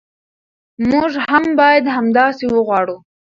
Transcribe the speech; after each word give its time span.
موږ 0.89 1.11
هم 1.29 1.43
باید 1.59 1.85
همداسې 1.95 2.45
وغواړو. 2.49 2.97